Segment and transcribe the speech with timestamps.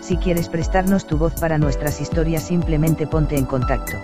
[0.00, 3.96] Si quieres prestarnos tu voz para nuestras historias simplemente ponte en contacto.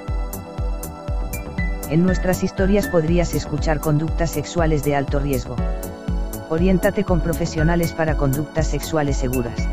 [1.91, 5.57] En nuestras historias podrías escuchar conductas sexuales de alto riesgo.
[6.49, 9.69] Oriéntate con profesionales para conductas sexuales seguras.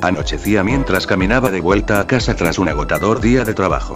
[0.00, 3.94] Anochecía mientras caminaba de vuelta a casa tras un agotador día de trabajo.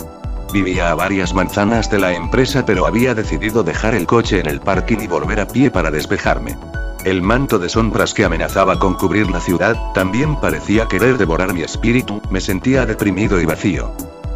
[0.52, 4.60] Vivía a varias manzanas de la empresa pero había decidido dejar el coche en el
[4.60, 6.56] parking y volver a pie para despejarme.
[7.04, 11.62] El manto de sombras que amenazaba con cubrir la ciudad, también parecía querer devorar mi
[11.62, 13.90] espíritu, me sentía deprimido y vacío.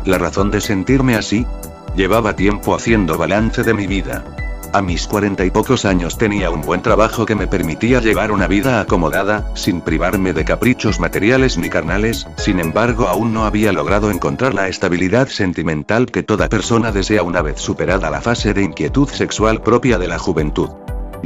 [0.05, 1.47] ¿La razón de sentirme así?
[1.95, 4.25] Llevaba tiempo haciendo balance de mi vida.
[4.73, 8.49] A mis cuarenta y pocos años tenía un buen trabajo que me permitía llevar una
[8.49, 14.11] vida acomodada, sin privarme de caprichos materiales ni carnales, sin embargo aún no había logrado
[14.11, 19.09] encontrar la estabilidad sentimental que toda persona desea una vez superada la fase de inquietud
[19.09, 20.71] sexual propia de la juventud.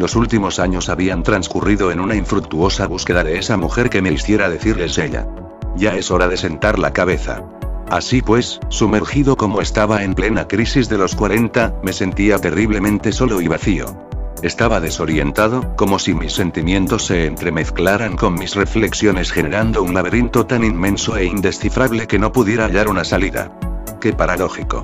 [0.00, 4.48] Los últimos años habían transcurrido en una infructuosa búsqueda de esa mujer que me hiciera
[4.48, 5.28] decirles ella.
[5.76, 7.44] Ya es hora de sentar la cabeza.
[7.90, 13.42] Así pues, sumergido como estaba en plena crisis de los 40, me sentía terriblemente solo
[13.42, 13.94] y vacío.
[14.40, 20.64] Estaba desorientado, como si mis sentimientos se entremezclaran con mis reflexiones generando un laberinto tan
[20.64, 23.52] inmenso e indescifrable que no pudiera hallar una salida.
[24.00, 24.82] Qué paradójico.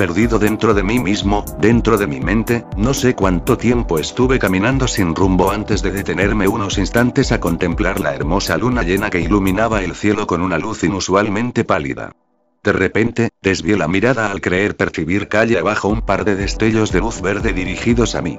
[0.00, 4.88] Perdido dentro de mí mismo, dentro de mi mente, no sé cuánto tiempo estuve caminando
[4.88, 9.82] sin rumbo antes de detenerme unos instantes a contemplar la hermosa luna llena que iluminaba
[9.82, 12.12] el cielo con una luz inusualmente pálida.
[12.64, 17.00] De repente, desvié la mirada al creer percibir calle abajo un par de destellos de
[17.00, 18.38] luz verde dirigidos a mí.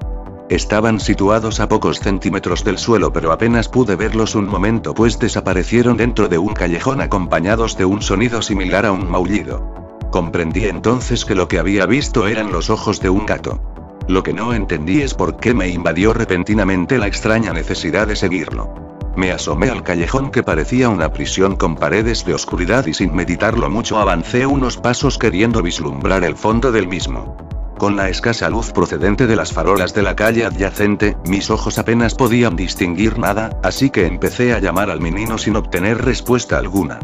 [0.49, 5.95] Estaban situados a pocos centímetros del suelo pero apenas pude verlos un momento pues desaparecieron
[5.95, 9.80] dentro de un callejón acompañados de un sonido similar a un maullido.
[10.11, 13.61] Comprendí entonces que lo que había visto eran los ojos de un gato.
[14.09, 18.73] Lo que no entendí es por qué me invadió repentinamente la extraña necesidad de seguirlo.
[19.15, 23.69] Me asomé al callejón que parecía una prisión con paredes de oscuridad y sin meditarlo
[23.69, 27.37] mucho avancé unos pasos queriendo vislumbrar el fondo del mismo.
[27.77, 32.15] Con la escasa luz procedente de las farolas de la calle adyacente, mis ojos apenas
[32.15, 36.99] podían distinguir nada, así que empecé a llamar al menino sin obtener respuesta alguna.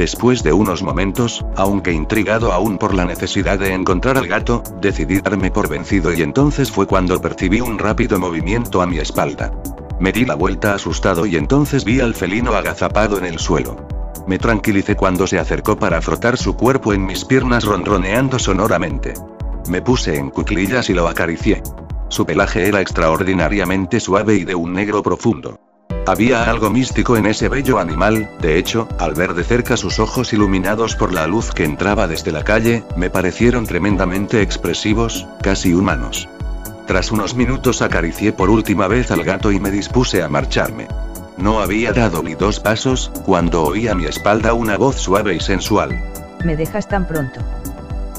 [0.00, 5.20] Después de unos momentos, aunque intrigado aún por la necesidad de encontrar al gato, decidí
[5.20, 9.52] darme por vencido y entonces fue cuando percibí un rápido movimiento a mi espalda.
[10.00, 13.76] Me di la vuelta asustado y entonces vi al felino agazapado en el suelo.
[14.26, 19.12] Me tranquilicé cuando se acercó para frotar su cuerpo en mis piernas ronroneando sonoramente.
[19.68, 21.62] Me puse en cuclillas y lo acaricié.
[22.08, 25.60] Su pelaje era extraordinariamente suave y de un negro profundo.
[26.06, 30.32] Había algo místico en ese bello animal, de hecho, al ver de cerca sus ojos
[30.32, 36.28] iluminados por la luz que entraba desde la calle, me parecieron tremendamente expresivos, casi humanos.
[36.86, 40.88] Tras unos minutos acaricié por última vez al gato y me dispuse a marcharme.
[41.36, 45.40] No había dado ni dos pasos, cuando oí a mi espalda una voz suave y
[45.40, 46.02] sensual.
[46.44, 47.40] Me dejas tan pronto.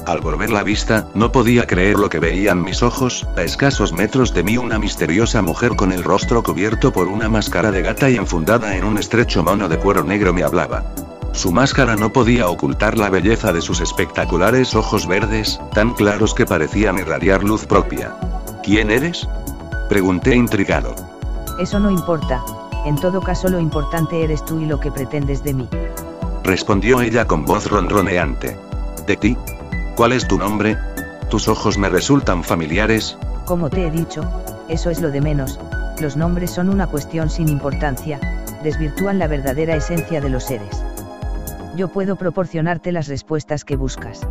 [0.06, 4.34] Al volver la vista, no podía creer lo que veían mis ojos, a escasos metros
[4.34, 8.16] de mí una misteriosa mujer con el rostro cubierto por una máscara de gata y
[8.16, 10.82] enfundada en un estrecho mono de cuero negro me hablaba.
[11.32, 16.46] Su máscara no podía ocultar la belleza de sus espectaculares ojos verdes, tan claros que
[16.46, 18.12] parecían irradiar luz propia.
[18.64, 19.26] ¿Quién eres?
[19.88, 20.94] Pregunté intrigado.
[21.60, 22.42] Eso no importa,
[22.84, 25.68] en todo caso lo importante eres tú y lo que pretendes de mí.
[26.42, 28.58] Respondió ella con voz ronroneante.
[29.06, 29.36] ¿De ti?
[29.96, 30.78] ¿Cuál es tu nombre?
[31.28, 33.18] Tus ojos me resultan familiares.
[33.44, 34.22] Como te he dicho,
[34.68, 35.60] eso es lo de menos,
[36.00, 38.18] los nombres son una cuestión sin importancia,
[38.62, 40.82] desvirtúan la verdadera esencia de los seres.
[41.76, 44.26] Yo puedo proporcionarte las respuestas que buscas.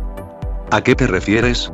[0.72, 1.72] ¿A qué te refieres?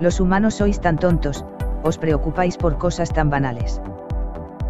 [0.00, 1.44] Los humanos sois tan tontos,
[1.84, 3.80] os preocupáis por cosas tan banales.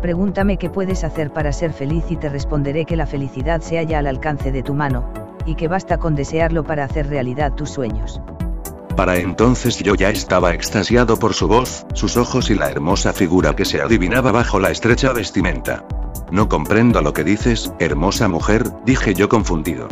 [0.03, 4.01] Pregúntame qué puedes hacer para ser feliz y te responderé que la felicidad se halla
[4.01, 5.11] al alcance de tu mano,
[5.47, 8.21] y que basta con desearlo para hacer realidad tus sueños.
[8.97, 13.57] Para entonces yo ya estaba extasiado por su voz, sus ojos y la hermosa figura
[13.57, 15.87] que se adivinaba bajo la estrecha vestimenta.
[16.31, 19.89] No comprendo lo que dices, hermosa mujer, dije yo confundido.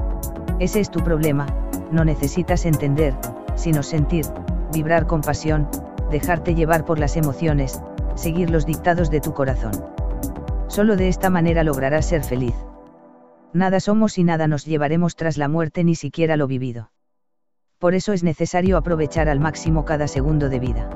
[0.60, 1.46] Ese es tu problema,
[1.90, 3.14] no necesitas entender,
[3.56, 4.26] sino sentir,
[4.72, 5.68] vibrar con pasión,
[6.10, 7.80] dejarte llevar por las emociones,
[8.14, 9.72] seguir los dictados de tu corazón.
[10.66, 12.54] Solo de esta manera lograrás ser feliz.
[13.52, 16.90] Nada somos y nada nos llevaremos tras la muerte ni siquiera lo vivido.
[17.78, 20.90] Por eso es necesario aprovechar al máximo cada segundo de vida.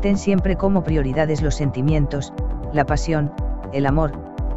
[0.00, 2.32] Ten siempre como prioridades los sentimientos,
[2.72, 3.34] la pasión,
[3.74, 4.12] el amor,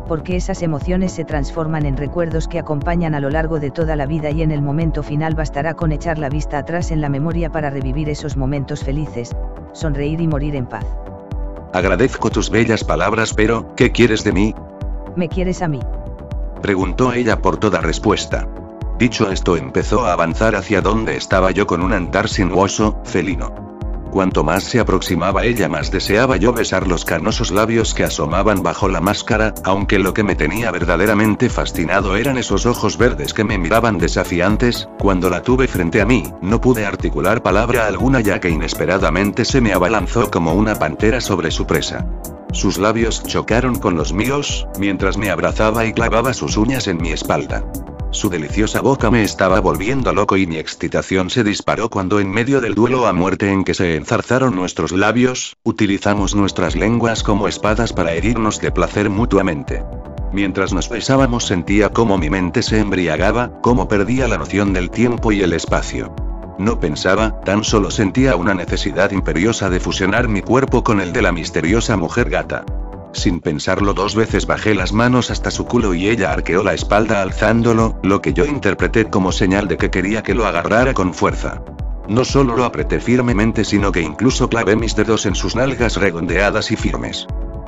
[0.08, 4.06] porque esas emociones se transforman en recuerdos que acompañan a lo largo de toda la
[4.06, 7.52] vida y en el momento final bastará con echar la vista atrás en la memoria
[7.52, 9.36] para revivir esos momentos felices,
[9.74, 10.86] sonreír y morir en paz.
[11.74, 14.56] Agradezco tus bellas palabras, pero, ¿qué quieres de mí?
[15.18, 15.82] ¿Me quieres a mí?
[16.62, 18.48] Preguntó ella por toda respuesta.
[19.04, 23.54] Dicho esto empezó a avanzar hacia donde estaba yo con un andar sinuoso, felino.
[24.10, 28.88] Cuanto más se aproximaba ella más deseaba yo besar los canosos labios que asomaban bajo
[28.88, 33.58] la máscara, aunque lo que me tenía verdaderamente fascinado eran esos ojos verdes que me
[33.58, 38.52] miraban desafiantes, cuando la tuve frente a mí, no pude articular palabra alguna ya que
[38.52, 42.08] inesperadamente se me abalanzó como una pantera sobre su presa.
[42.54, 47.12] Sus labios chocaron con los míos, mientras me abrazaba y clavaba sus uñas en mi
[47.12, 47.66] espalda.
[48.14, 52.62] Su deliciosa boca me estaba volviendo loco y mi excitación se disparó cuando en medio
[52.62, 57.92] del duelo a muerte en que se enzarzaron nuestros labios, utilizamos nuestras lenguas como espadas
[57.92, 59.84] para herirnos de placer mutuamente.
[60.32, 65.32] Mientras nos besábamos sentía cómo mi mente se embriagaba, cómo perdía la noción del tiempo
[65.32, 66.16] y el espacio.
[66.60, 71.24] No pensaba, tan solo sentía una necesidad imperiosa de fusionar mi cuerpo con el de
[71.24, 72.64] la misteriosa mujer gata.
[73.14, 77.22] Sin pensarlo dos veces bajé las manos hasta su culo y ella arqueó la espalda
[77.22, 81.62] alzándolo, lo que yo interpreté como señal de que quería que lo agarrara con fuerza.
[82.10, 86.72] No solo lo apreté firmemente sino que incluso clavé mis dedos en sus nalgas redondeadas
[86.72, 87.28] y firmes.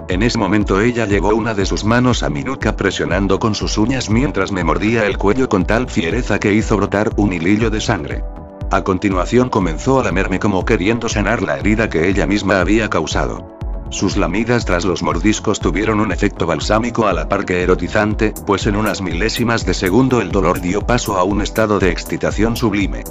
[0.09, 3.77] En ese momento ella llegó una de sus manos a mi nuca presionando con sus
[3.77, 7.81] uñas mientras me mordía el cuello con tal fiereza que hizo brotar un hilillo de
[7.81, 8.23] sangre.
[8.71, 13.55] A continuación comenzó a lamerme como queriendo sanar la herida que ella misma había causado.
[13.89, 18.65] Sus lamidas tras los mordiscos tuvieron un efecto balsámico a la par que erotizante, pues
[18.65, 23.03] en unas milésimas de segundo el dolor dio paso a un estado de excitación sublime.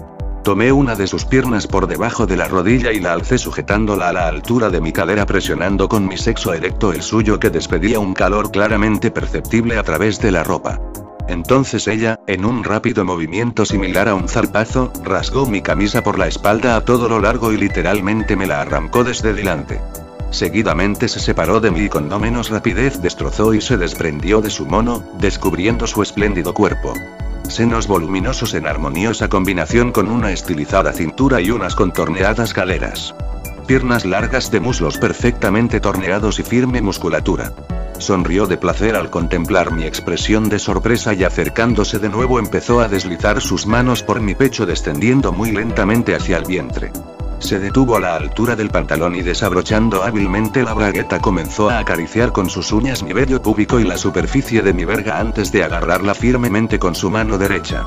[0.43, 4.13] Tomé una de sus piernas por debajo de la rodilla y la alcé sujetándola a
[4.13, 8.13] la altura de mi cadera presionando con mi sexo erecto el suyo que despedía un
[8.13, 10.81] calor claramente perceptible a través de la ropa.
[11.29, 16.27] Entonces ella, en un rápido movimiento similar a un zarpazo, rasgó mi camisa por la
[16.27, 19.81] espalda a todo lo largo y literalmente me la arrancó desde delante.
[20.35, 24.51] Seguidamente se separó de mí y con no menos rapidez destrozó y se desprendió de
[24.51, 26.93] su mono, descubriendo su espléndido cuerpo.
[27.49, 33.15] Senos voluminosos en armoniosa combinación con una estilizada cintura y unas contorneadas caderas.
[33.69, 37.53] Piernas largas de muslos perfectamente torneados y firme musculatura.
[37.99, 42.89] Sonrió de placer al contemplar mi expresión de sorpresa y acercándose de nuevo empezó a
[42.89, 46.91] deslizar sus manos por mi pecho descendiendo muy lentamente hacia el vientre.
[47.45, 52.33] Se detuvo a la altura del pantalón y desabrochando hábilmente la bragueta comenzó a acariciar
[52.33, 56.15] con sus uñas mi vello púbico y la superficie de mi verga antes de agarrarla
[56.15, 57.85] firmemente con su mano derecha.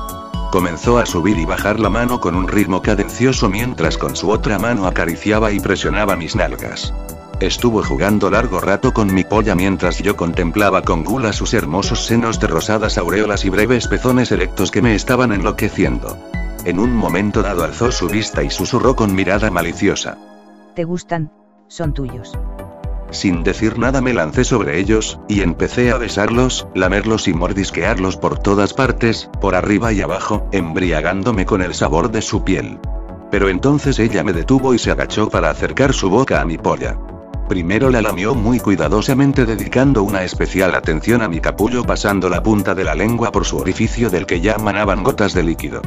[0.52, 4.60] Comenzó a subir y bajar la mano con un ritmo cadencioso mientras con su otra
[4.60, 6.94] mano acariciaba y presionaba mis nalgas.
[7.40, 12.38] Estuvo jugando largo rato con mi polla mientras yo contemplaba con gula sus hermosos senos
[12.38, 16.16] de rosadas aureolas y breves pezones erectos que me estaban enloqueciendo.
[16.68, 20.18] En un momento dado alzó su vista y susurró con mirada maliciosa.
[20.74, 21.32] ¿Te gustan?
[21.66, 22.38] Son tuyos.
[23.10, 28.38] Sin decir nada me lancé sobre ellos, y empecé a besarlos, lamerlos y mordisquearlos por
[28.38, 32.78] todas partes, por arriba y abajo, embriagándome con el sabor de su piel.
[33.30, 36.98] Pero entonces ella me detuvo y se agachó para acercar su boca a mi polla.
[37.48, 42.74] Primero la lamió muy cuidadosamente dedicando una especial atención a mi capullo pasando la punta
[42.74, 45.80] de la lengua por su orificio del que ya manaban gotas de líquido.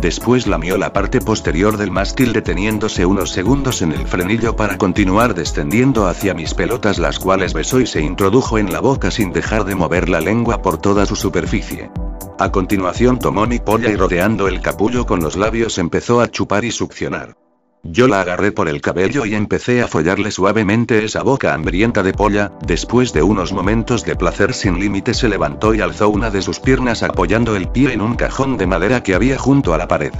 [0.00, 5.34] Después lamió la parte posterior del mástil deteniéndose unos segundos en el frenillo para continuar
[5.34, 9.66] descendiendo hacia mis pelotas las cuales besó y se introdujo en la boca sin dejar
[9.66, 11.90] de mover la lengua por toda su superficie.
[12.38, 16.64] A continuación tomó mi polla y rodeando el capullo con los labios empezó a chupar
[16.64, 17.36] y succionar.
[17.82, 22.12] Yo la agarré por el cabello y empecé a follarle suavemente esa boca hambrienta de
[22.12, 26.42] polla, después de unos momentos de placer sin límite se levantó y alzó una de
[26.42, 29.88] sus piernas apoyando el pie en un cajón de madera que había junto a la
[29.88, 30.12] pared.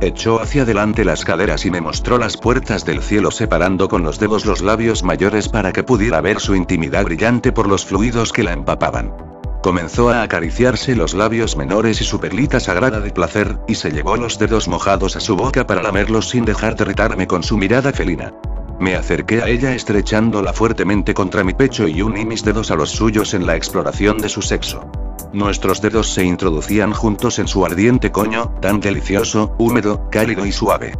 [0.00, 4.18] Echó hacia adelante las caderas y me mostró las puertas del cielo separando con los
[4.20, 8.44] dedos los labios mayores para que pudiera ver su intimidad brillante por los fluidos que
[8.44, 9.29] la empapaban.
[9.62, 14.16] Comenzó a acariciarse los labios menores y su perlita sagrada de placer, y se llevó
[14.16, 17.92] los dedos mojados a su boca para lamerlos sin dejar de retarme con su mirada
[17.92, 18.32] felina.
[18.78, 22.90] Me acerqué a ella estrechándola fuertemente contra mi pecho y uní mis dedos a los
[22.90, 24.90] suyos en la exploración de su sexo.
[25.34, 30.94] Nuestros dedos se introducían juntos en su ardiente coño, tan delicioso, húmedo, cálido y suave.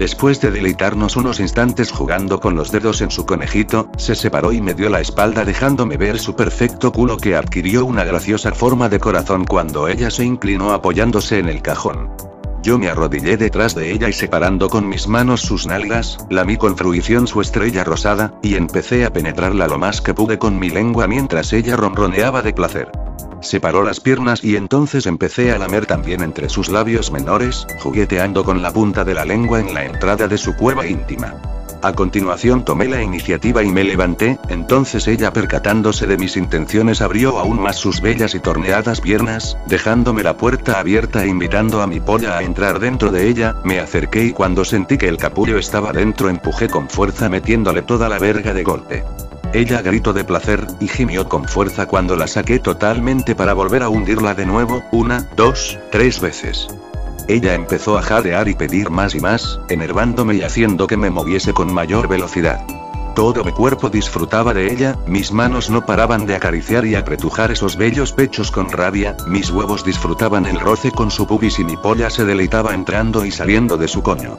[0.00, 4.62] Después de deleitarnos unos instantes jugando con los dedos en su conejito, se separó y
[4.62, 8.98] me dio la espalda dejándome ver su perfecto culo que adquirió una graciosa forma de
[8.98, 12.10] corazón cuando ella se inclinó apoyándose en el cajón.
[12.62, 16.78] Yo me arrodillé detrás de ella y separando con mis manos sus nalgas, lamí con
[16.78, 21.08] fruición su estrella rosada, y empecé a penetrarla lo más que pude con mi lengua
[21.08, 22.90] mientras ella ronroneaba de placer.
[23.40, 28.62] Separó las piernas y entonces empecé a lamer también entre sus labios menores, jugueteando con
[28.62, 31.34] la punta de la lengua en la entrada de su cueva íntima.
[31.82, 37.38] A continuación tomé la iniciativa y me levanté, entonces ella percatándose de mis intenciones abrió
[37.38, 41.98] aún más sus bellas y torneadas piernas, dejándome la puerta abierta e invitando a mi
[41.98, 45.92] polla a entrar dentro de ella, me acerqué y cuando sentí que el capullo estaba
[45.92, 49.04] dentro empujé con fuerza metiéndole toda la verga de golpe.
[49.52, 53.88] Ella gritó de placer, y gimió con fuerza cuando la saqué totalmente para volver a
[53.88, 56.68] hundirla de nuevo, una, dos, tres veces.
[57.26, 61.52] Ella empezó a jadear y pedir más y más, enervándome y haciendo que me moviese
[61.52, 62.64] con mayor velocidad.
[63.16, 67.76] Todo mi cuerpo disfrutaba de ella, mis manos no paraban de acariciar y apretujar esos
[67.76, 72.08] bellos pechos con rabia, mis huevos disfrutaban el roce con su pubis y mi polla
[72.08, 74.38] se deleitaba entrando y saliendo de su coño.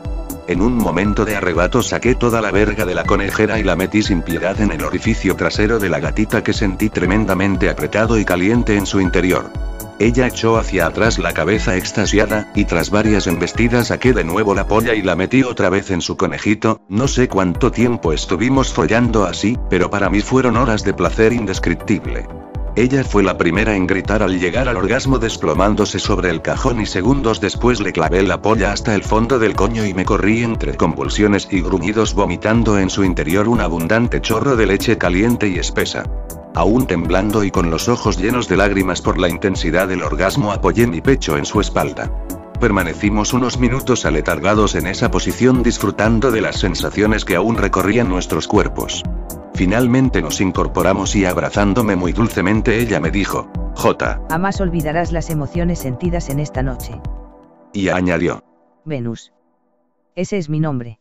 [0.52, 4.02] En un momento de arrebato saqué toda la verga de la conejera y la metí
[4.02, 8.76] sin piedad en el orificio trasero de la gatita que sentí tremendamente apretado y caliente
[8.76, 9.50] en su interior.
[9.98, 14.68] Ella echó hacia atrás la cabeza extasiada, y tras varias embestidas saqué de nuevo la
[14.68, 19.24] polla y la metí otra vez en su conejito, no sé cuánto tiempo estuvimos follando
[19.24, 22.28] así, pero para mí fueron horas de placer indescriptible.
[22.74, 26.86] Ella fue la primera en gritar al llegar al orgasmo desplomándose sobre el cajón y
[26.86, 30.78] segundos después le clavé la polla hasta el fondo del coño y me corrí entre
[30.78, 36.04] convulsiones y gruñidos vomitando en su interior un abundante chorro de leche caliente y espesa.
[36.56, 40.88] Aún temblando y con los ojos llenos de lágrimas por la intensidad del orgasmo apoyé
[40.88, 42.10] mi pecho en su espalda.
[42.62, 48.48] Permanecimos unos minutos aletargados en esa posición disfrutando de las sensaciones que aún recorrían nuestros
[48.48, 49.04] cuerpos.
[49.62, 54.20] Finalmente nos incorporamos y abrazándome muy dulcemente ella me dijo, J.
[54.28, 57.00] Jamás olvidarás las emociones sentidas en esta noche.
[57.72, 58.44] Y añadió,
[58.86, 59.34] Venus.
[60.16, 61.00] Ese es mi nombre.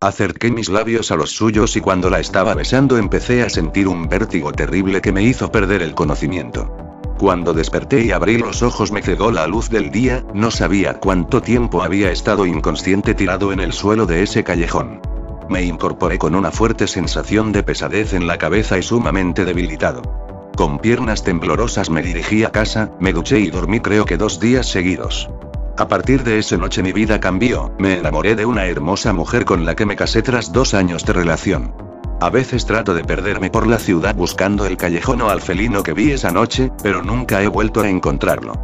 [0.00, 4.08] Acerqué mis labios a los suyos y cuando la estaba besando empecé a sentir un
[4.08, 6.74] vértigo terrible que me hizo perder el conocimiento.
[7.18, 11.42] Cuando desperté y abrí los ojos me cegó la luz del día, no sabía cuánto
[11.42, 15.11] tiempo había estado inconsciente tirado en el suelo de ese callejón.
[15.52, 20.00] Me incorporé con una fuerte sensación de pesadez en la cabeza y sumamente debilitado.
[20.56, 24.66] Con piernas temblorosas me dirigí a casa, me duché y dormí creo que dos días
[24.66, 25.28] seguidos.
[25.76, 29.66] A partir de esa noche mi vida cambió, me enamoré de una hermosa mujer con
[29.66, 31.74] la que me casé tras dos años de relación.
[32.22, 35.92] A veces trato de perderme por la ciudad buscando el callejón o al felino que
[35.92, 38.54] vi esa noche, pero nunca he vuelto a encontrarlo.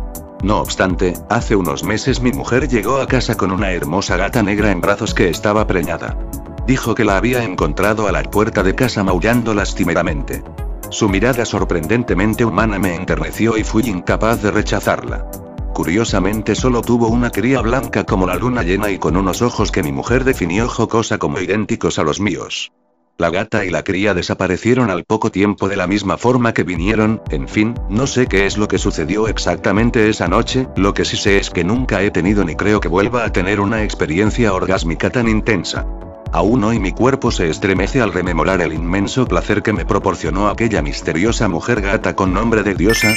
[0.43, 4.71] No obstante, hace unos meses mi mujer llegó a casa con una hermosa gata negra
[4.71, 6.17] en brazos que estaba preñada.
[6.69, 10.43] Dijo que la había encontrado a la puerta de casa maullando lastimeramente.
[10.91, 15.31] Su mirada sorprendentemente humana me enterneció y fui incapaz de rechazarla.
[15.73, 19.83] Curiosamente solo tuvo una cría blanca como la luna llena y con unos ojos que
[19.83, 22.71] mi mujer definió jocosa como idénticos a los míos.
[23.17, 27.23] La gata y la cría desaparecieron al poco tiempo de la misma forma que vinieron,
[27.31, 31.17] en fin, no sé qué es lo que sucedió exactamente esa noche, lo que sí
[31.17, 35.09] sé es que nunca he tenido ni creo que vuelva a tener una experiencia orgásmica
[35.09, 35.87] tan intensa.
[36.33, 40.83] Aún hoy mi cuerpo se estremece al rememorar el inmenso placer que me proporcionó aquella
[40.83, 43.09] misteriosa mujer gata con nombre de diosa,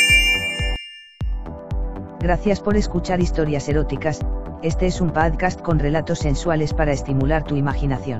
[2.21, 4.19] Gracias por escuchar historias eróticas,
[4.61, 8.19] este es un podcast con relatos sensuales para estimular tu imaginación.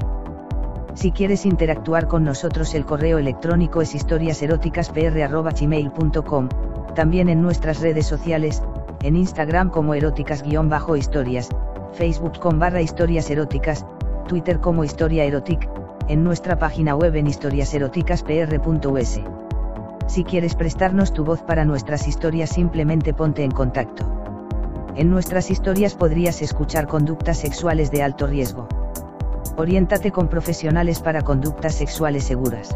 [0.95, 6.49] Si quieres interactuar con nosotros el correo electrónico es historiaseroticaspr.gmail.com,
[6.95, 8.63] también en nuestras redes sociales,
[9.03, 11.49] en Instagram como eróticas-historias,
[11.93, 13.85] Facebook con barra historias eróticas,
[14.31, 15.69] Twitter como historia erotic,
[16.07, 19.19] en nuestra página web en historiaseroticaspr.us.
[20.07, 24.09] Si quieres prestarnos tu voz para nuestras historias simplemente ponte en contacto.
[24.95, 28.69] En nuestras historias podrías escuchar conductas sexuales de alto riesgo.
[29.57, 32.73] Oriéntate con profesionales para conductas sexuales seguras.